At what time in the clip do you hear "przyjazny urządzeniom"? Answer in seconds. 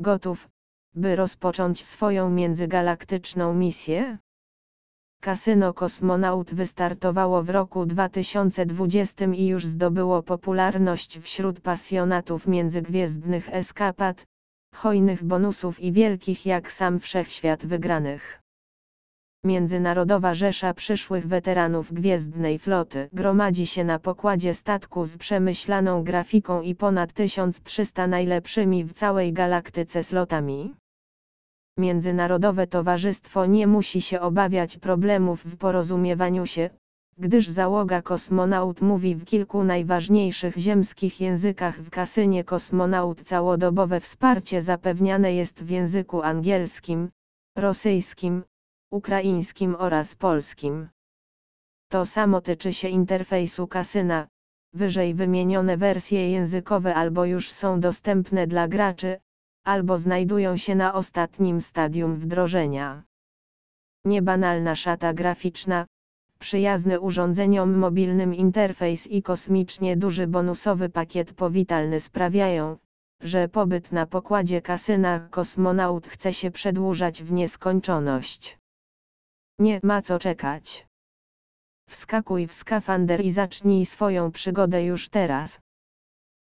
66.38-67.78